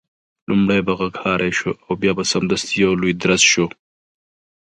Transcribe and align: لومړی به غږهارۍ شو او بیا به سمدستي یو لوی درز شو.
لومړی 0.49 0.79
به 0.87 0.93
غږهارۍ 0.99 1.51
شو 1.59 1.71
او 1.85 1.91
بیا 2.01 2.11
به 2.17 2.23
سمدستي 2.31 2.75
یو 2.83 2.91
لوی 3.01 3.13
درز 3.21 3.41
شو. 3.51 3.65